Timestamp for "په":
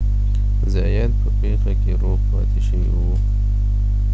1.21-1.29